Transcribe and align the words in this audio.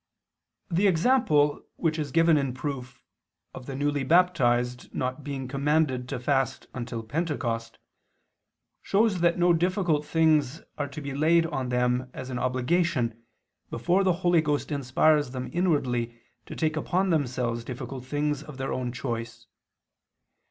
The 0.71 0.87
example 0.87 1.61
which 1.75 1.99
is 1.99 2.11
given 2.11 2.35
in 2.35 2.55
proof, 2.55 3.03
of 3.53 3.67
the 3.67 3.75
newly 3.75 4.03
baptized 4.03 4.91
not 4.95 5.23
being 5.23 5.47
commanded 5.47 6.09
to 6.09 6.19
fast 6.19 6.65
until 6.73 7.03
Pentecost, 7.03 7.77
shows 8.81 9.21
that 9.21 9.37
no 9.37 9.53
difficult 9.53 10.03
things 10.03 10.63
are 10.75 10.87
to 10.87 11.01
be 11.01 11.13
laid 11.13 11.45
on 11.45 11.69
them 11.69 12.09
as 12.15 12.31
an 12.31 12.39
obligation 12.39 13.21
before 13.69 14.03
the 14.03 14.13
Holy 14.25 14.41
Ghost 14.41 14.71
inspires 14.71 15.29
them 15.29 15.51
inwardly 15.53 16.19
to 16.47 16.55
take 16.55 16.75
upon 16.75 17.11
themselves 17.11 17.63
difficult 17.63 18.03
things 18.03 18.41
of 18.41 18.57
their 18.57 18.73
own 18.73 18.91
choice. 18.91 19.45